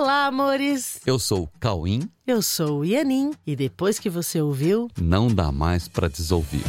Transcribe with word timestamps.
Olá, 0.00 0.26
amores! 0.26 1.00
Eu 1.04 1.18
sou 1.18 1.42
o 1.42 1.48
Cauim. 1.58 2.08
Eu 2.24 2.40
sou 2.40 2.78
o 2.78 2.84
Ianin. 2.84 3.32
E 3.44 3.56
depois 3.56 3.98
que 3.98 4.08
você 4.08 4.40
ouviu, 4.40 4.88
Não 4.96 5.26
dá 5.26 5.50
mais 5.50 5.88
pra 5.88 6.06
desouvir. 6.06 6.62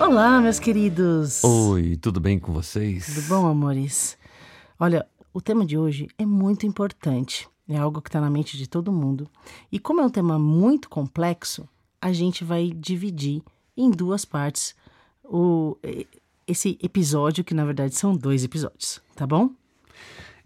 Olá, 0.00 0.40
meus 0.40 0.58
queridos! 0.58 1.44
Oi, 1.44 1.96
tudo 1.98 2.18
bem 2.18 2.36
com 2.36 2.52
vocês? 2.52 3.06
Tudo 3.06 3.28
bom, 3.28 3.46
amores? 3.46 4.18
Olha, 4.76 5.06
o 5.32 5.40
tema 5.40 5.64
de 5.64 5.78
hoje 5.78 6.08
é 6.18 6.26
muito 6.26 6.66
importante. 6.66 7.48
É 7.68 7.76
algo 7.78 8.02
que 8.02 8.08
está 8.08 8.20
na 8.20 8.28
mente 8.28 8.58
de 8.58 8.66
todo 8.66 8.90
mundo. 8.90 9.30
E 9.70 9.78
como 9.78 10.00
é 10.00 10.04
um 10.04 10.10
tema 10.10 10.36
muito 10.36 10.90
complexo, 10.90 11.68
a 12.02 12.12
gente 12.12 12.42
vai 12.42 12.72
dividir 12.74 13.40
em 13.76 13.88
duas 13.88 14.24
partes 14.24 14.74
o, 15.22 15.78
esse 16.44 16.76
episódio, 16.82 17.44
que 17.44 17.54
na 17.54 17.64
verdade 17.64 17.94
são 17.94 18.16
dois 18.16 18.42
episódios, 18.42 19.00
tá 19.14 19.24
bom? 19.28 19.50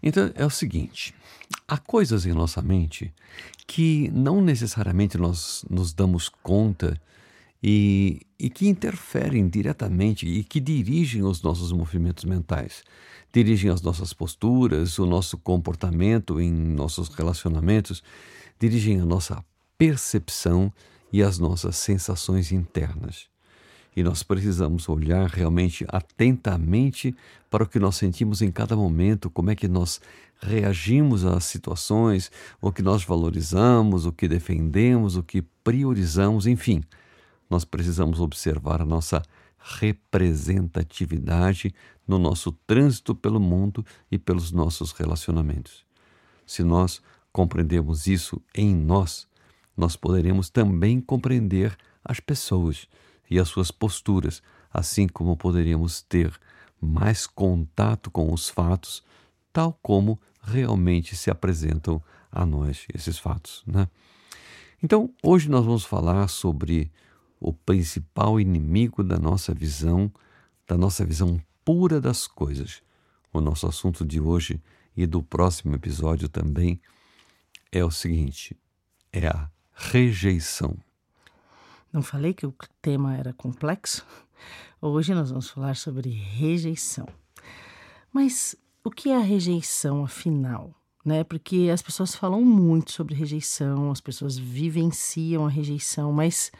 Então 0.01 0.31
é 0.35 0.45
o 0.45 0.49
seguinte: 0.49 1.13
há 1.67 1.77
coisas 1.77 2.25
em 2.25 2.33
nossa 2.33 2.61
mente 2.61 3.13
que 3.67 4.09
não 4.13 4.41
necessariamente 4.41 5.17
nós 5.17 5.65
nos 5.69 5.93
damos 5.93 6.29
conta 6.29 6.99
e, 7.61 8.21
e 8.39 8.49
que 8.49 8.67
interferem 8.67 9.47
diretamente 9.47 10.27
e 10.27 10.43
que 10.43 10.59
dirigem 10.59 11.23
os 11.23 11.41
nossos 11.41 11.71
movimentos 11.71 12.23
mentais, 12.23 12.83
dirigem 13.33 13.71
as 13.71 13.81
nossas 13.81 14.13
posturas, 14.13 14.99
o 14.99 15.05
nosso 15.05 15.37
comportamento 15.37 16.39
em 16.39 16.51
nossos 16.51 17.09
relacionamentos, 17.09 18.03
dirigem 18.59 19.01
a 19.01 19.05
nossa 19.05 19.43
percepção 19.77 20.71
e 21.11 21.23
as 21.23 21.39
nossas 21.39 21.75
sensações 21.75 22.51
internas. 22.51 23.34
E 23.95 24.03
nós 24.03 24.23
precisamos 24.23 24.89
olhar 24.89 25.29
realmente 25.29 25.85
atentamente 25.87 27.15
para 27.49 27.63
o 27.63 27.67
que 27.67 27.79
nós 27.79 27.95
sentimos 27.95 28.41
em 28.41 28.51
cada 28.51 28.75
momento, 28.75 29.29
como 29.29 29.51
é 29.51 29.55
que 29.55 29.67
nós 29.67 30.01
reagimos 30.41 31.23
às 31.23 31.45
situações, 31.45 32.31
o 32.61 32.71
que 32.71 32.81
nós 32.81 33.05
valorizamos, 33.05 34.05
o 34.05 34.11
que 34.11 34.27
defendemos, 34.27 35.15
o 35.15 35.23
que 35.23 35.41
priorizamos, 35.63 36.45
enfim. 36.45 36.83
Nós 37.49 37.63
precisamos 37.63 38.19
observar 38.19 38.81
a 38.81 38.85
nossa 38.85 39.23
representatividade 39.57 41.73
no 42.07 42.19
nosso 42.19 42.51
trânsito 42.67 43.15
pelo 43.15 43.39
mundo 43.39 43.83
e 44.11 44.17
pelos 44.17 44.51
nossos 44.51 44.91
relacionamentos. 44.91 45.85
Se 46.45 46.63
nós 46.63 47.01
compreendemos 47.31 48.07
isso 48.07 48.41
em 48.53 48.75
nós, 48.75 49.25
nós 49.75 49.95
poderemos 49.95 50.49
também 50.49 51.01
compreender 51.01 51.75
as 52.03 52.19
pessoas 52.19 52.87
e 53.29 53.39
as 53.39 53.47
suas 53.47 53.71
posturas, 53.71 54.41
assim 54.73 55.07
como 55.07 55.37
poderíamos 55.37 56.01
ter 56.01 56.33
mais 56.79 57.25
contato 57.25 58.11
com 58.11 58.31
os 58.31 58.49
fatos, 58.49 59.03
tal 59.51 59.77
como 59.81 60.19
realmente 60.41 61.15
se 61.15 61.31
apresentam 61.31 62.01
a 62.31 62.45
nós 62.45 62.85
esses 62.93 63.17
fatos, 63.17 63.63
né? 63.65 63.87
Então, 64.83 65.09
hoje 65.23 65.49
nós 65.49 65.65
vamos 65.65 65.85
falar 65.85 66.27
sobre 66.27 66.91
o 67.39 67.53
principal 67.53 68.39
inimigo 68.39 69.03
da 69.03 69.17
nossa 69.17 69.53
visão, 69.53 70.11
da 70.67 70.77
nossa 70.77 71.05
visão 71.05 71.41
pura 71.63 71.99
das 71.99 72.27
coisas. 72.27 72.81
O 73.33 73.41
nosso 73.41 73.67
assunto 73.67 74.05
de 74.05 74.19
hoje 74.19 74.61
e 74.95 75.05
do 75.05 75.23
próximo 75.23 75.75
episódio 75.75 76.29
também 76.29 76.79
é 77.71 77.83
o 77.83 77.91
seguinte: 77.91 78.55
é 79.11 79.27
a 79.27 79.49
rejeição. 79.73 80.77
Não 81.95 82.01
falei 82.01 82.33
que 82.33 82.45
o 82.45 82.53
tema 82.81 83.15
era 83.15 83.31
complexo? 83.31 84.05
Hoje 84.81 85.13
nós 85.13 85.29
vamos 85.29 85.47
falar 85.47 85.77
sobre 85.77 86.09
rejeição. 86.09 87.07
Mas 88.11 88.53
o 88.83 88.91
que 88.91 89.11
é 89.11 89.15
a 89.15 89.21
rejeição, 89.21 90.03
afinal? 90.03 90.75
Né? 91.05 91.23
Porque 91.23 91.69
as 91.73 91.81
pessoas 91.81 92.13
falam 92.13 92.41
muito 92.41 92.91
sobre 92.91 93.15
rejeição, 93.15 93.91
as 93.91 94.01
pessoas 94.01 94.37
vivenciam 94.37 95.45
a 95.45 95.49
rejeição, 95.49 96.11
mas 96.11 96.51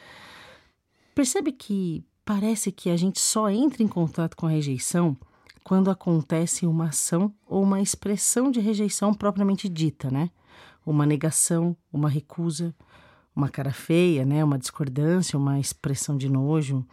percebe 1.14 1.52
que 1.52 2.02
parece 2.23 2.71
que 2.71 2.89
a 2.89 2.95
gente 2.95 3.20
só 3.20 3.49
entra 3.49 3.83
em 3.83 3.89
contato 3.89 4.38
com 4.38 4.45
a 4.45 4.52
rejeição 4.52 5.17
quando 5.65 5.92
acontece 5.92 6.65
uma 6.65 6.86
ação 6.86 7.36
ou 7.45 7.61
uma 7.61 7.82
expressão 7.82 8.49
de 8.49 8.61
rejeição 8.61 9.14
propriamente 9.14 9.67
dita, 9.67 10.09
né? 10.09 10.32
Uma 10.86 11.05
negação, 11.05 11.76
uma 11.92 12.08
recusa, 12.08 12.73
uma 13.35 13.49
cara 13.49 13.71
feia, 13.71 14.25
né? 14.25 14.43
Uma 14.43 14.57
discordância, 14.57 15.37
uma 15.37 15.59
expressão 15.59 16.17
de 16.17 16.29
nojo, 16.29 16.85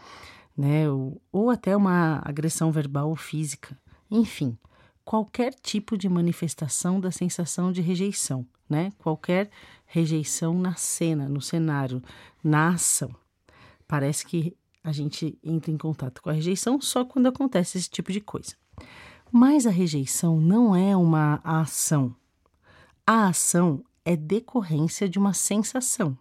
né? 0.57 0.91
Ou, 0.91 1.23
ou 1.31 1.51
até 1.51 1.77
uma 1.77 2.21
agressão 2.25 2.73
verbal 2.73 3.09
ou 3.09 3.17
física. 3.17 3.79
Enfim, 4.11 4.59
qualquer 5.05 5.55
tipo 5.55 5.97
de 5.97 6.09
manifestação 6.09 7.01
da 7.01 7.11
sensação 7.11 7.71
de 7.71 7.81
rejeição, 7.81 8.47
né? 8.69 8.93
Qualquer 8.99 9.51
rejeição 9.87 10.59
na 10.59 10.75
cena, 10.75 11.29
no 11.29 11.41
cenário, 11.41 12.03
na 12.43 12.69
ação. 12.69 13.15
Parece 13.87 14.27
que 14.27 14.57
a 14.83 14.91
gente 14.91 15.39
entra 15.45 15.71
em 15.71 15.79
contato 15.79 16.21
com 16.21 16.31
a 16.31 16.33
rejeição 16.33 16.81
só 16.81 17.05
quando 17.05 17.29
acontece 17.29 17.79
esse 17.79 17.89
tipo 17.89 18.11
de 18.11 18.21
coisa. 18.21 18.57
Mas 19.31 19.67
a 19.67 19.71
rejeição 19.71 20.41
não 20.41 20.75
é 20.75 20.97
uma 20.97 21.41
ação. 21.45 22.15
A 23.07 23.29
ação 23.29 23.85
é 24.05 24.17
decorrência 24.17 25.09
de 25.09 25.19
uma 25.19 25.33
sensação. 25.33 26.19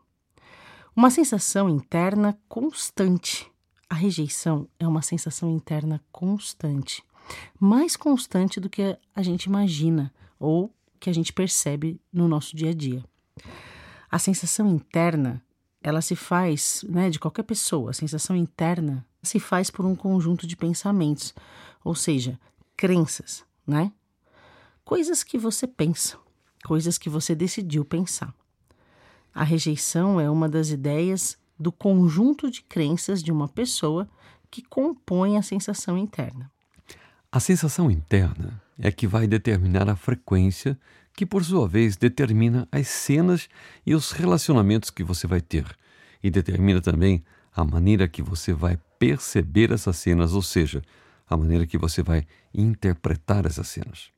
Uma 0.94 1.10
sensação 1.10 1.70
interna 1.70 2.38
constante. 2.50 3.50
A 3.90 3.96
rejeição 3.96 4.68
é 4.78 4.86
uma 4.86 5.02
sensação 5.02 5.50
interna 5.50 6.04
constante, 6.12 7.02
mais 7.58 7.96
constante 7.96 8.60
do 8.60 8.70
que 8.70 8.98
a 9.16 9.24
gente 9.24 9.46
imagina 9.46 10.14
ou 10.38 10.70
que 11.00 11.10
a 11.10 11.14
gente 11.14 11.32
percebe 11.32 12.00
no 12.12 12.28
nosso 12.28 12.58
dia 12.58 12.72
a 12.72 12.74
dia. 12.74 13.06
A 14.10 14.20
sensação 14.20 14.68
interna 14.68 15.42
ela 15.82 16.02
se 16.02 16.16
faz, 16.16 16.84
né, 16.90 17.10
de 17.10 17.20
qualquer 17.20 17.44
pessoa, 17.44 17.92
a 17.92 17.94
sensação 17.94 18.36
interna 18.36 19.08
se 19.24 19.40
faz 19.40 19.72
por 19.72 19.86
um 19.86 19.96
conjunto 19.96 20.46
de 20.46 20.58
pensamentos, 20.58 21.34
ou 21.86 21.96
seja, 21.96 22.38
crenças, 22.76 23.46
né? 23.66 23.94
Coisas 24.84 25.24
que 25.24 25.38
você 25.38 25.66
pensa, 25.66 26.18
coisas 26.66 26.98
que 26.98 27.10
você 27.10 27.34
decidiu 27.34 27.86
pensar. 27.86 28.36
A 29.34 29.44
rejeição 29.44 30.20
é 30.20 30.30
uma 30.30 30.50
das 30.50 30.70
ideias 30.70 31.38
do 31.58 31.72
conjunto 31.72 32.50
de 32.50 32.62
crenças 32.64 33.24
de 33.24 33.32
uma 33.32 33.48
pessoa 33.48 34.10
que 34.50 34.62
compõe 34.62 35.38
a 35.38 35.42
sensação 35.42 35.98
interna. 35.98 36.52
A 37.32 37.40
sensação 37.40 37.90
interna 37.90 38.62
é 38.78 38.92
que 38.92 39.08
vai 39.08 39.26
determinar 39.28 39.90
a 39.90 39.96
frequência, 39.96 40.78
que 41.14 41.26
por 41.26 41.46
sua 41.46 41.68
vez 41.68 41.96
determina 41.96 42.68
as 42.72 42.88
cenas 42.88 43.48
e 43.86 43.96
os 43.96 44.12
relacionamentos 44.12 44.90
que 44.90 45.04
você 45.04 45.28
vai 45.28 45.40
ter, 45.40 45.66
e 46.22 46.30
determina 46.30 46.82
também 46.82 47.24
a 47.56 47.64
maneira 47.64 48.08
que 48.08 48.22
você 48.22 48.54
vai 48.54 48.78
perceber 49.00 49.72
essas 49.72 49.98
cenas, 49.98 50.34
ou 50.34 50.42
seja, 50.42 50.82
a 51.30 51.38
maneira 51.38 51.66
que 51.66 51.78
você 51.78 52.04
vai 52.04 52.26
interpretar 52.54 53.46
essas 53.46 53.68
cenas. 53.70 54.10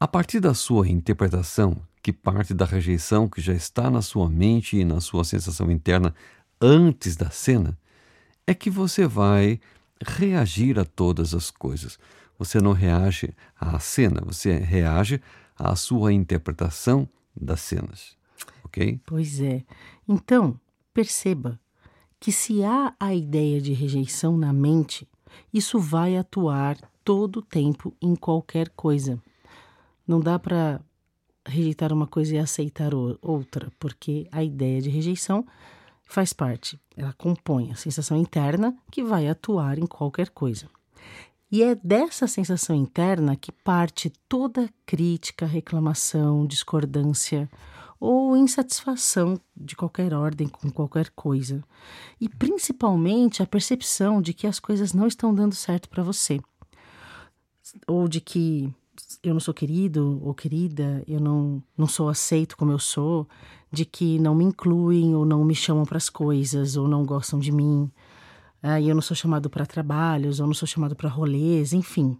A 0.00 0.08
partir 0.08 0.40
da 0.40 0.54
sua 0.54 0.88
interpretação, 0.88 1.80
que 2.02 2.12
parte 2.12 2.52
da 2.52 2.64
rejeição 2.64 3.28
que 3.28 3.40
já 3.40 3.54
está 3.54 3.90
na 3.90 4.02
sua 4.02 4.28
mente 4.28 4.76
e 4.76 4.84
na 4.84 5.00
sua 5.00 5.22
sensação 5.24 5.70
interna 5.70 6.14
antes 6.60 7.16
da 7.16 7.30
cena, 7.30 7.78
é 8.46 8.52
que 8.52 8.68
você 8.68 9.06
vai 9.06 9.60
reagir 10.04 10.78
a 10.78 10.84
todas 10.84 11.32
as 11.32 11.50
coisas. 11.50 11.98
Você 12.38 12.60
não 12.60 12.72
reage 12.72 13.32
à 13.58 13.78
cena, 13.78 14.20
você 14.24 14.56
reage 14.56 15.20
à 15.56 15.76
sua 15.76 16.12
interpretação 16.12 17.08
das 17.36 17.60
cenas. 17.60 18.16
Ok? 18.64 19.00
Pois 19.06 19.40
é. 19.40 19.64
Então, 20.08 20.58
perceba 20.92 21.60
que 22.18 22.32
se 22.32 22.64
há 22.64 22.94
a 22.98 23.14
ideia 23.14 23.60
de 23.60 23.72
rejeição 23.72 24.36
na 24.36 24.52
mente, 24.52 25.08
isso 25.52 25.78
vai 25.78 26.16
atuar 26.16 26.76
todo 27.04 27.38
o 27.38 27.42
tempo 27.42 27.94
em 28.00 28.14
qualquer 28.16 28.70
coisa. 28.70 29.20
Não 30.06 30.20
dá 30.20 30.38
para 30.38 30.80
rejeitar 31.46 31.92
uma 31.92 32.06
coisa 32.06 32.34
e 32.34 32.38
aceitar 32.38 32.92
outra, 32.94 33.70
porque 33.78 34.28
a 34.30 34.42
ideia 34.42 34.80
de 34.80 34.90
rejeição 34.90 35.46
faz 36.04 36.32
parte, 36.32 36.78
ela 36.96 37.12
compõe 37.14 37.72
a 37.72 37.74
sensação 37.74 38.16
interna 38.16 38.76
que 38.90 39.02
vai 39.02 39.28
atuar 39.28 39.78
em 39.78 39.86
qualquer 39.86 40.28
coisa. 40.28 40.68
E 41.50 41.62
é 41.62 41.74
dessa 41.74 42.26
sensação 42.26 42.74
interna 42.74 43.36
que 43.36 43.52
parte 43.52 44.10
toda 44.28 44.70
crítica, 44.86 45.44
reclamação, 45.44 46.46
discordância 46.46 47.48
ou 48.00 48.36
insatisfação 48.36 49.38
de 49.56 49.76
qualquer 49.76 50.12
ordem 50.12 50.48
com 50.48 50.70
qualquer 50.70 51.10
coisa. 51.10 51.62
E 52.20 52.28
principalmente 52.28 53.42
a 53.42 53.46
percepção 53.46 54.20
de 54.20 54.32
que 54.32 54.46
as 54.46 54.58
coisas 54.58 54.92
não 54.92 55.06
estão 55.06 55.34
dando 55.34 55.54
certo 55.54 55.88
para 55.88 56.02
você. 56.02 56.40
Ou 57.86 58.08
de 58.08 58.20
que 58.20 58.74
eu 59.22 59.32
não 59.32 59.40
sou 59.40 59.54
querido 59.54 60.20
ou 60.22 60.34
querida, 60.34 61.02
eu 61.06 61.20
não, 61.20 61.62
não 61.76 61.86
sou 61.86 62.08
aceito 62.08 62.56
como 62.56 62.72
eu 62.72 62.78
sou, 62.78 63.28
de 63.70 63.84
que 63.84 64.18
não 64.18 64.34
me 64.34 64.44
incluem 64.44 65.14
ou 65.14 65.24
não 65.24 65.44
me 65.44 65.54
chamam 65.54 65.84
para 65.84 65.96
as 65.96 66.10
coisas 66.10 66.76
ou 66.76 66.86
não 66.86 67.04
gostam 67.04 67.38
de 67.38 67.50
mim, 67.50 67.90
ah, 68.62 68.80
eu 68.80 68.94
não 68.94 69.02
sou 69.02 69.16
chamado 69.16 69.50
para 69.50 69.66
trabalhos 69.66 70.38
ou 70.38 70.46
não 70.46 70.54
sou 70.54 70.68
chamado 70.68 70.94
para 70.94 71.08
rolês, 71.08 71.72
enfim. 71.72 72.16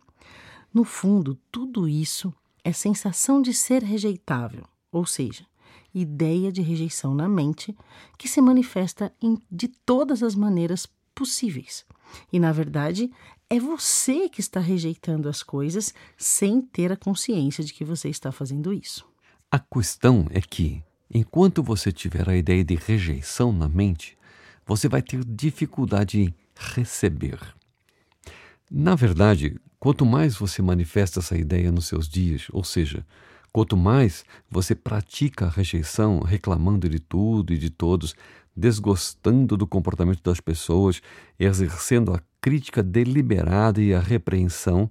No 0.75 0.85
fundo, 0.85 1.39
tudo 1.51 1.89
isso 1.89 2.35
é 2.65 2.73
sensação 2.73 3.41
de 3.41 3.53
ser 3.53 3.83
rejeitável, 3.83 4.65
ou 4.91 5.07
seja, 5.07 5.45
ideia 5.95 6.51
de 6.51 6.63
rejeição 6.63 7.15
na 7.15 7.29
mente 7.29 7.77
que 8.19 8.27
se 8.29 8.41
manifesta 8.41 9.13
em, 9.21 9.39
de 9.51 9.69
todas 9.69 10.23
as 10.23 10.35
maneiras 10.35 10.87
possíveis. 11.15 11.85
E, 12.33 12.41
na 12.41 12.53
verdade, 12.53 13.11
é 13.55 13.61
você 13.61 14.31
que 14.31 14.41
está 14.41 14.61
rejeitando 14.61 15.29
as 15.29 15.43
coisas 15.43 15.93
sem 16.17 16.63
ter 16.63 16.91
a 16.91 16.97
consciência 16.97 17.63
de 17.63 17.75
que 17.75 17.85
você 17.85 18.09
está 18.09 18.33
fazendo 18.33 18.73
isso. 18.73 19.07
A 19.51 19.59
questão 19.59 20.27
é 20.31 20.41
que, 20.41 20.83
enquanto 21.13 21.63
você 21.63 21.93
tiver 21.93 22.27
a 22.31 22.35
ideia 22.35 22.65
de 22.65 22.75
rejeição 22.75 23.53
na 23.53 23.69
mente, 23.69 24.17
você 24.65 24.89
vai 24.89 25.03
ter 25.03 25.23
dificuldade 25.23 26.19
em 26.19 26.35
receber. 26.55 27.39
Na 28.71 28.95
verdade, 28.95 29.61
quanto 29.79 30.07
mais 30.07 30.35
você 30.35 30.63
manifesta 30.63 31.21
essa 31.21 31.37
ideia 31.37 31.71
nos 31.71 31.87
seus 31.87 32.09
dias, 32.09 32.47
ou 32.53 32.65
seja, 32.65 33.05
quanto 33.53 33.77
mais 33.77 34.25
você 34.51 34.75
pratica 34.75 35.45
a 35.45 35.51
rejeição, 35.51 36.21
reclamando 36.21 36.89
de 36.89 36.99
tudo 36.99 37.53
e 37.53 37.59
de 37.59 37.69
todos, 37.69 38.15
desgostando 38.57 39.59
do 39.59 39.67
comportamento 39.67 40.23
das 40.23 40.41
pessoas, 40.41 41.03
exercendo 41.39 42.15
a 42.15 42.23
crítica 42.43 42.83
deliberada 42.83 43.81
e 43.81 43.95
a 43.95 44.01
repreensão, 44.01 44.91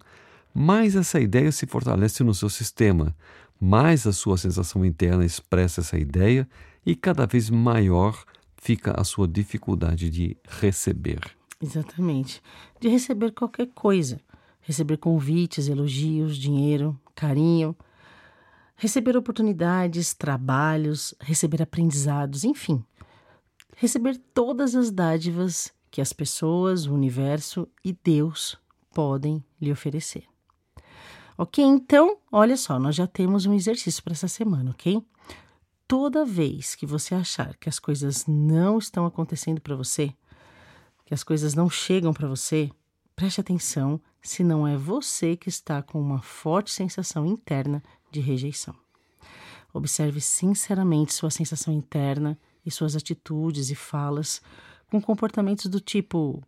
mais 0.54 0.96
essa 0.96 1.20
ideia 1.20 1.52
se 1.52 1.68
fortalece 1.68 2.24
no 2.24 2.34
seu 2.34 2.50
sistema, 2.50 3.14
mais 3.60 4.08
a 4.08 4.14
sua 4.14 4.38
sensação 4.38 4.86
interna 4.86 5.26
expressa 5.26 5.82
essa 5.82 5.98
ideia 5.98 6.50
e 6.86 6.96
cada 6.96 7.28
vez 7.28 7.50
maior 7.50 8.24
fica 8.56 9.00
a 9.00 9.04
sua 9.04 9.28
dificuldade 9.28 10.10
de 10.10 10.38
receber. 10.48 11.20
Exatamente. 11.62 12.42
De 12.80 12.88
receber 12.88 13.32
qualquer 13.32 13.68
coisa. 13.68 14.20
Receber 14.62 14.98
convites, 14.98 15.68
elogios, 15.68 16.38
dinheiro, 16.38 17.00
carinho. 17.14 17.76
Receber 18.76 19.16
oportunidades, 19.18 20.14
trabalhos, 20.14 21.14
receber 21.20 21.62
aprendizados, 21.62 22.44
enfim. 22.44 22.84
Receber 23.76 24.18
todas 24.34 24.74
as 24.76 24.90
dádivas 24.90 25.72
que 25.92 26.02
as 26.02 26.14
pessoas, 26.14 26.88
o 26.88 26.94
universo 26.94 27.68
e 27.84 27.92
Deus 27.92 28.58
podem 28.94 29.44
lhe 29.60 29.72
oferecer. 29.72 30.24
Ok? 31.38 31.64
Então, 31.64 32.18
olha 32.32 32.56
só, 32.56 32.80
nós 32.80 32.96
já 32.96 33.06
temos 33.06 33.46
um 33.46 33.54
exercício 33.54 34.02
para 34.02 34.14
essa 34.14 34.28
semana, 34.28 34.72
ok? 34.72 35.04
Toda 35.88 36.26
vez 36.26 36.74
que 36.74 36.86
você 36.86 37.14
achar 37.14 37.58
que 37.58 37.68
as 37.68 37.78
coisas 37.78 38.26
não 38.26 38.78
estão 38.78 39.06
acontecendo 39.06 39.60
para 39.60 39.76
você, 39.76 40.14
que 41.06 41.14
as 41.14 41.24
coisas 41.24 41.54
não 41.54 41.70
chegam 41.70 42.14
para 42.14 42.28
você, 42.28 42.72
preste 43.16 43.42
atenção 43.42 44.00
se 44.22 44.44
não 44.44 44.66
é 44.66 44.78
você 44.78 45.36
que 45.36 45.50
está 45.50 45.82
com 45.82 46.00
uma 46.00 46.22
forte 46.22 46.72
sensação 46.72 47.26
interna 47.26 47.84
de 48.10 48.22
rejeição. 48.22 48.76
Observe 49.74 50.22
sinceramente 50.22 51.14
sua 51.14 51.30
sensação 51.30 51.74
interna 51.74 52.40
e 52.66 52.72
suas 52.72 52.96
atitudes 52.96 53.70
e 53.70 53.76
falas 53.76 54.42
com 54.92 55.02
comportamentos 55.02 55.68
do 55.68 55.80
tipo: 55.80 56.44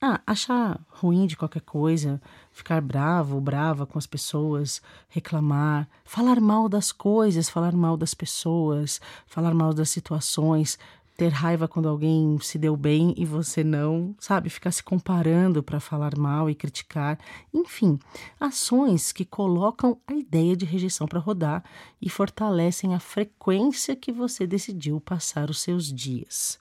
ah, 0.00 0.20
achar 0.24 0.80
ruim 0.88 1.26
de 1.26 1.36
qualquer 1.36 1.62
coisa, 1.62 2.22
ficar 2.52 2.80
bravo 2.80 3.34
ou 3.34 3.40
brava 3.40 3.84
com 3.84 3.98
as 3.98 4.06
pessoas, 4.06 4.80
reclamar, 5.08 5.88
falar 6.04 6.40
mal 6.40 6.68
das 6.68 6.92
coisas, 6.92 7.48
falar 7.48 7.72
mal 7.72 7.96
das 7.96 8.14
pessoas, 8.14 9.00
falar 9.26 9.52
mal 9.52 9.74
das 9.74 9.90
situações, 9.90 10.78
ter 11.16 11.30
raiva 11.30 11.66
quando 11.66 11.88
alguém 11.88 12.38
se 12.40 12.56
deu 12.56 12.76
bem 12.76 13.12
e 13.16 13.24
você 13.24 13.64
não, 13.64 14.14
sabe? 14.20 14.48
Ficar 14.48 14.70
se 14.70 14.84
comparando 14.84 15.64
para 15.64 15.80
falar 15.80 16.16
mal 16.16 16.48
e 16.48 16.54
criticar. 16.54 17.18
Enfim, 17.52 17.98
ações 18.38 19.10
que 19.10 19.24
colocam 19.24 20.00
a 20.06 20.14
ideia 20.14 20.56
de 20.56 20.64
rejeição 20.64 21.08
para 21.08 21.18
rodar 21.18 21.64
e 22.00 22.08
fortalecem 22.08 22.94
a 22.94 23.00
frequência 23.00 23.96
que 23.96 24.12
você 24.12 24.46
decidiu 24.46 25.00
passar 25.00 25.50
os 25.50 25.60
seus 25.60 25.92
dias. 25.92 26.60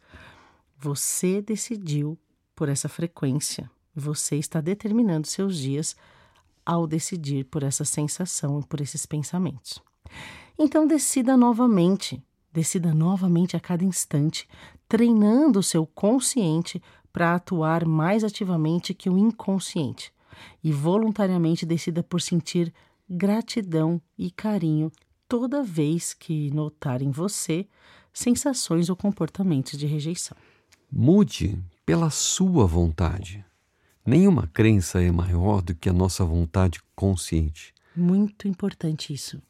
Você 0.79 1.41
decidiu 1.41 2.17
por 2.55 2.69
essa 2.69 2.87
frequência. 2.87 3.69
Você 3.95 4.35
está 4.35 4.61
determinando 4.61 5.27
seus 5.27 5.57
dias 5.57 5.95
ao 6.63 6.85
decidir 6.85 7.45
por 7.45 7.63
essa 7.63 7.83
sensação 7.83 8.59
e 8.59 8.65
por 8.65 8.79
esses 8.79 9.03
pensamentos. 9.05 9.81
Então 10.57 10.85
decida 10.85 11.35
novamente, 11.35 12.21
decida 12.53 12.93
novamente 12.93 13.57
a 13.57 13.59
cada 13.59 13.83
instante, 13.83 14.47
treinando 14.87 15.59
o 15.59 15.63
seu 15.63 15.85
consciente 15.87 16.81
para 17.11 17.33
atuar 17.33 17.83
mais 17.83 18.23
ativamente 18.23 18.93
que 18.93 19.09
o 19.09 19.17
inconsciente. 19.17 20.13
E 20.63 20.71
voluntariamente 20.71 21.65
decida 21.65 22.03
por 22.03 22.21
sentir 22.21 22.71
gratidão 23.09 23.99
e 24.15 24.29
carinho 24.29 24.91
toda 25.27 25.63
vez 25.63 26.13
que 26.13 26.51
notar 26.51 27.01
em 27.01 27.09
você 27.09 27.67
sensações 28.13 28.89
ou 28.89 28.95
comportamentos 28.95 29.79
de 29.79 29.87
rejeição. 29.87 30.37
Mude 30.91 31.59
pela 31.85 32.09
sua 32.09 32.65
vontade. 32.65 33.45
Nenhuma 34.05 34.47
crença 34.47 35.01
é 35.01 35.11
maior 35.11 35.61
do 35.61 35.75
que 35.75 35.89
a 35.89 35.93
nossa 35.93 36.23
vontade 36.23 36.79
consciente. 36.95 37.73
Muito 37.95 38.47
importante 38.47 39.13
isso. 39.13 39.41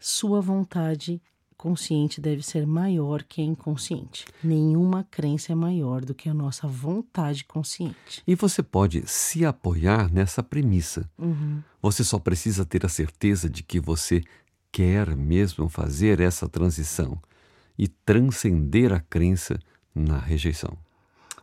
Sua 0.00 0.40
vontade 0.40 1.22
consciente 1.56 2.20
deve 2.20 2.42
ser 2.42 2.66
maior 2.66 3.22
que 3.22 3.40
a 3.40 3.44
inconsciente. 3.44 4.26
Nenhuma 4.42 5.06
crença 5.10 5.52
é 5.52 5.54
maior 5.54 6.04
do 6.04 6.14
que 6.14 6.28
a 6.28 6.34
nossa 6.34 6.66
vontade 6.66 7.44
consciente. 7.44 8.22
E 8.26 8.34
você 8.34 8.62
pode 8.62 9.02
se 9.06 9.46
apoiar 9.46 10.12
nessa 10.12 10.42
premissa. 10.42 11.08
Uhum. 11.16 11.62
Você 11.80 12.04
só 12.04 12.18
precisa 12.18 12.66
ter 12.66 12.84
a 12.84 12.88
certeza 12.88 13.48
de 13.48 13.62
que 13.62 13.80
você 13.80 14.22
quer 14.70 15.16
mesmo 15.16 15.68
fazer 15.68 16.20
essa 16.20 16.48
transição 16.48 17.18
e 17.78 17.88
transcender 17.88 18.92
a 18.92 19.00
crença 19.00 19.58
na 19.94 20.18
rejeição. 20.18 20.76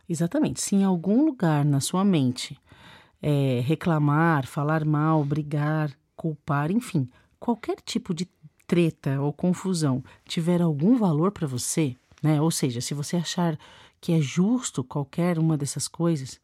Exatamente. 0.08 0.60
Se 0.60 0.74
em 0.76 0.84
algum 0.84 1.24
lugar 1.24 1.64
na 1.64 1.80
sua 1.80 2.04
mente 2.04 2.58
é, 3.22 3.60
reclamar, 3.64 4.46
falar 4.46 4.84
mal, 4.84 5.24
brigar, 5.24 5.90
culpar, 6.16 6.70
enfim, 6.70 7.08
qualquer 7.38 7.76
tipo 7.80 8.12
de 8.12 8.28
treta 8.66 9.20
ou 9.20 9.32
confusão 9.32 10.02
tiver 10.24 10.60
algum 10.60 10.96
valor 10.96 11.30
para 11.30 11.46
você, 11.46 11.96
né? 12.22 12.40
Ou 12.40 12.50
seja, 12.50 12.80
se 12.80 12.94
você 12.94 13.16
achar 13.16 13.58
que 14.00 14.12
é 14.12 14.20
justo 14.20 14.82
qualquer 14.82 15.38
uma 15.38 15.56
dessas 15.56 15.86
coisas, 15.86 16.40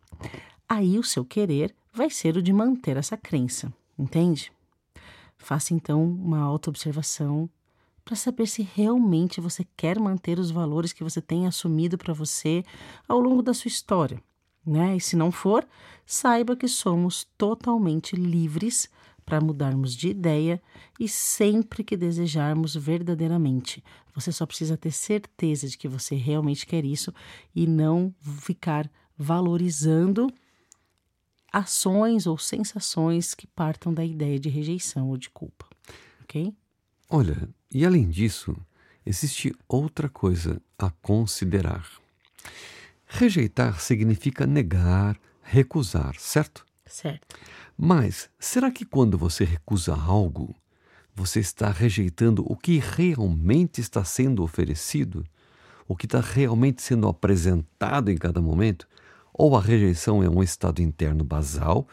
aí 0.68 0.98
o 0.98 1.04
seu 1.04 1.24
querer 1.24 1.74
vai 1.92 2.10
ser 2.10 2.36
o 2.36 2.42
de 2.42 2.52
manter 2.52 2.96
essa 2.96 3.16
crença, 3.16 3.72
entende? 3.98 4.52
Faça 5.36 5.74
então 5.74 6.02
uma 6.04 6.40
autoobservação 6.40 7.48
para 8.08 8.16
saber 8.16 8.46
se 8.46 8.62
realmente 8.62 9.38
você 9.38 9.66
quer 9.76 10.00
manter 10.00 10.38
os 10.38 10.50
valores 10.50 10.94
que 10.94 11.04
você 11.04 11.20
tem 11.20 11.46
assumido 11.46 11.98
para 11.98 12.14
você 12.14 12.64
ao 13.06 13.20
longo 13.20 13.42
da 13.42 13.52
sua 13.52 13.68
história. 13.68 14.18
Né? 14.64 14.96
E 14.96 15.00
se 15.00 15.14
não 15.14 15.30
for, 15.30 15.68
saiba 16.06 16.56
que 16.56 16.66
somos 16.66 17.24
totalmente 17.36 18.16
livres 18.16 18.88
para 19.26 19.42
mudarmos 19.42 19.94
de 19.94 20.08
ideia 20.08 20.58
e 20.98 21.06
sempre 21.06 21.84
que 21.84 21.98
desejarmos 21.98 22.74
verdadeiramente. 22.74 23.84
Você 24.14 24.32
só 24.32 24.46
precisa 24.46 24.74
ter 24.74 24.90
certeza 24.90 25.68
de 25.68 25.76
que 25.76 25.86
você 25.86 26.14
realmente 26.14 26.66
quer 26.66 26.86
isso 26.86 27.12
e 27.54 27.66
não 27.66 28.14
ficar 28.22 28.90
valorizando 29.18 30.32
ações 31.52 32.26
ou 32.26 32.38
sensações 32.38 33.34
que 33.34 33.46
partam 33.46 33.92
da 33.92 34.02
ideia 34.02 34.40
de 34.40 34.48
rejeição 34.48 35.10
ou 35.10 35.18
de 35.18 35.28
culpa. 35.28 35.66
Ok? 36.22 36.56
Olha, 37.10 37.48
e 37.72 37.86
além 37.86 38.10
disso, 38.10 38.54
existe 39.04 39.54
outra 39.66 40.10
coisa 40.10 40.60
a 40.78 40.90
considerar. 40.90 41.88
Rejeitar 43.06 43.80
significa 43.80 44.46
negar, 44.46 45.18
recusar, 45.42 46.14
certo? 46.18 46.66
Certo. 46.84 47.36
Mas 47.76 48.28
será 48.38 48.70
que 48.70 48.84
quando 48.84 49.16
você 49.16 49.44
recusa 49.44 49.94
algo, 49.94 50.54
você 51.14 51.40
está 51.40 51.70
rejeitando 51.70 52.44
o 52.46 52.54
que 52.54 52.78
realmente 52.78 53.80
está 53.80 54.04
sendo 54.04 54.42
oferecido? 54.42 55.24
O 55.86 55.96
que 55.96 56.04
está 56.04 56.20
realmente 56.20 56.82
sendo 56.82 57.08
apresentado 57.08 58.10
em 58.10 58.18
cada 58.18 58.42
momento? 58.42 58.86
Ou 59.32 59.56
a 59.56 59.60
rejeição 59.62 60.22
é 60.22 60.28
um 60.28 60.42
estado 60.42 60.82
interno 60.82 61.24
basal 61.24 61.88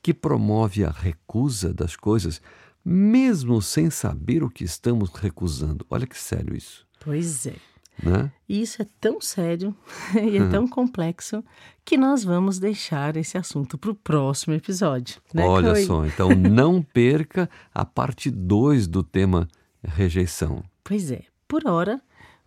que 0.00 0.14
promove 0.14 0.84
a 0.84 0.90
recusa 0.90 1.74
das 1.74 1.96
coisas 1.96 2.40
mesmo 2.84 3.60
sem 3.60 3.90
saber 3.90 4.42
o 4.42 4.50
que 4.50 4.64
estamos 4.64 5.10
recusando. 5.10 5.86
Olha 5.90 6.06
que 6.06 6.18
sério 6.18 6.56
isso. 6.56 6.86
Pois 7.00 7.46
é. 7.46 7.54
Né? 8.02 8.32
E 8.48 8.62
isso 8.62 8.80
é 8.80 8.86
tão 8.98 9.20
sério 9.20 9.76
e 10.16 10.38
é 10.38 10.48
tão 10.48 10.66
complexo 10.66 11.44
que 11.84 11.96
nós 11.98 12.24
vamos 12.24 12.58
deixar 12.58 13.16
esse 13.16 13.36
assunto 13.36 13.76
para 13.76 13.90
o 13.90 13.94
próximo 13.94 14.54
episódio. 14.54 15.20
Né, 15.34 15.44
Olha 15.44 15.74
Chloe? 15.74 15.86
só, 15.86 16.06
então 16.06 16.30
não 16.34 16.82
perca 16.82 17.48
a 17.74 17.84
parte 17.84 18.30
2 18.30 18.86
do 18.86 19.02
tema 19.02 19.46
rejeição. 19.82 20.62
Pois 20.82 21.10
é. 21.10 21.24
Por 21.46 21.66
hora, 21.66 22.00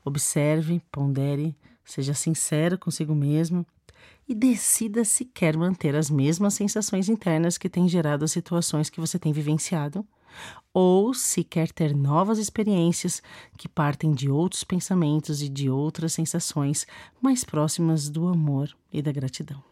observe, 0.03 0.81
pondere, 0.91 1.55
seja 1.85 2.13
sincero 2.13 2.77
consigo 2.77 3.13
mesmo 3.13 3.65
e 4.27 4.33
decida 4.33 5.03
se 5.03 5.25
quer 5.25 5.57
manter 5.57 5.95
as 5.95 6.09
mesmas 6.09 6.53
sensações 6.53 7.09
internas 7.09 7.57
que 7.57 7.69
têm 7.69 7.87
gerado 7.87 8.23
as 8.23 8.31
situações 8.31 8.89
que 8.89 8.99
você 8.99 9.19
tem 9.19 9.33
vivenciado 9.33 10.05
ou 10.73 11.13
se 11.13 11.43
quer 11.43 11.71
ter 11.71 11.95
novas 11.95 12.39
experiências 12.39 13.21
que 13.57 13.69
partem 13.69 14.11
de 14.11 14.29
outros 14.29 14.63
pensamentos 14.63 15.41
e 15.41 15.49
de 15.49 15.69
outras 15.69 16.13
sensações 16.13 16.87
mais 17.21 17.43
próximas 17.43 18.09
do 18.09 18.27
amor 18.27 18.75
e 18.91 19.01
da 19.01 19.11
gratidão. 19.11 19.63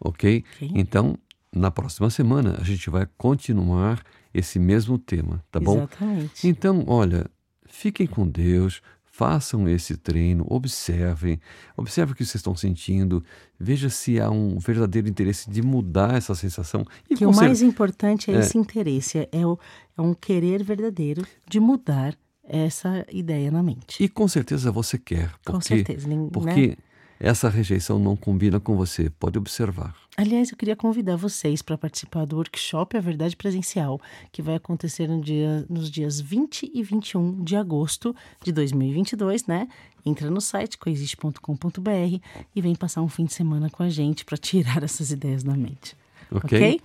Ok? 0.00 0.44
Ok. 0.54 0.70
Então, 0.74 1.16
na 1.52 1.70
próxima 1.70 2.10
semana, 2.10 2.56
a 2.60 2.64
gente 2.64 2.90
vai 2.90 3.06
continuar 3.16 4.02
esse 4.34 4.58
mesmo 4.58 4.98
tema, 4.98 5.42
tá 5.50 5.58
bom? 5.58 5.76
Exatamente. 5.76 6.46
Então, 6.46 6.84
olha, 6.86 7.30
fiquem 7.66 8.06
com 8.06 8.28
Deus, 8.28 8.82
façam 9.16 9.66
esse 9.68 9.96
treino, 9.96 10.44
observem, 10.48 11.40
observem 11.76 12.12
o 12.12 12.16
que 12.16 12.24
vocês 12.24 12.36
estão 12.36 12.54
sentindo, 12.54 13.24
veja 13.58 13.88
se 13.88 14.20
há 14.20 14.30
um 14.30 14.58
verdadeiro 14.58 15.08
interesse 15.08 15.48
de 15.50 15.62
mudar 15.62 16.14
essa 16.16 16.34
sensação. 16.34 16.84
E 17.08 17.14
que 17.16 17.24
o 17.24 17.32
mais 17.34 17.62
importante 17.62 18.30
é, 18.30 18.34
É. 18.34 18.38
esse 18.40 18.58
interesse, 18.58 19.26
é, 19.32 19.46
o- 19.46 19.58
é 19.96 20.02
um 20.02 20.12
querer 20.12 20.62
verdadeiro 20.62 21.24
de 21.48 21.58
mudar 21.58 22.14
essa 22.48 23.04
ideia 23.10 23.50
na 23.50 23.62
mente. 23.62 24.02
e 24.04 24.08
com 24.08 24.28
certeza 24.28 24.70
você 24.70 24.96
quer, 24.98 25.30
porque, 25.42 25.52
Com 25.52 25.60
certeza, 25.60 26.06
nem- 26.06 26.18
né? 26.18 26.76
Essa 27.18 27.48
rejeição 27.48 27.98
não 27.98 28.14
combina 28.16 28.58
com 28.60 28.76
você, 28.76 29.08
pode 29.10 29.38
observar. 29.38 29.94
Aliás, 30.16 30.50
eu 30.50 30.56
queria 30.56 30.76
convidar 30.76 31.16
vocês 31.16 31.60
para 31.62 31.76
participar 31.76 32.24
do 32.24 32.36
workshop 32.36 32.96
A 32.96 33.00
Verdade 33.00 33.36
Presencial, 33.36 34.00
que 34.32 34.40
vai 34.42 34.54
acontecer 34.54 35.06
no 35.08 35.20
dia- 35.20 35.64
nos 35.68 35.90
dias 35.90 36.20
20 36.20 36.70
e 36.74 36.82
21 36.82 37.42
de 37.44 37.54
agosto 37.56 38.14
de 38.42 38.50
2022, 38.52 39.46
né? 39.46 39.68
Entra 40.04 40.30
no 40.30 40.40
site 40.40 40.78
coexiste.com.br 40.78 42.20
e 42.54 42.60
vem 42.60 42.74
passar 42.74 43.02
um 43.02 43.08
fim 43.08 43.24
de 43.24 43.34
semana 43.34 43.68
com 43.70 43.82
a 43.82 43.88
gente 43.88 44.24
para 44.24 44.36
tirar 44.38 44.82
essas 44.84 45.10
ideias 45.10 45.42
da 45.42 45.54
mente. 45.54 45.96
Ok? 46.30 46.58
ok? 46.58 46.80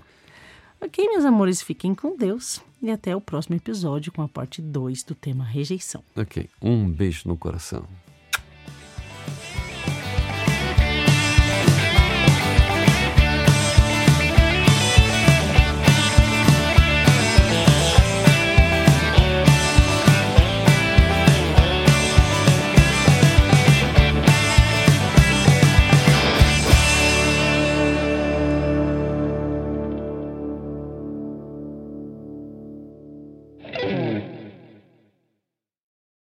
Ok, 0.82 1.08
meus 1.10 1.24
amores, 1.26 1.62
fiquem 1.62 1.94
com 1.94 2.18
Deus 2.18 2.60
e 2.82 2.90
até 2.90 3.16
o 3.16 3.22
próximo 3.22 3.56
episódio 3.56 4.12
com 4.12 4.24
a 4.24 4.28
parte 4.28 4.62
2 4.62 5.04
do 5.04 5.14
tema 5.14 5.44
rejeição. 5.44 6.04
Ok. 6.16 6.50
Um 6.62 6.90
beijo 6.90 7.28
no 7.30 7.38
coração. 7.38 7.86